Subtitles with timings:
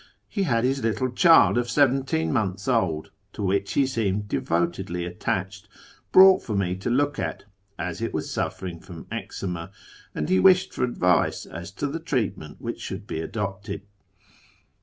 [0.27, 5.67] He had his little child of seventeen months old (to which he seemed devotedly attached)
[6.11, 7.43] brought for me to look at,
[7.77, 9.69] as it was suffering from eczema,
[10.15, 13.83] and lie wished for advice as to the treatment which should be adojDted.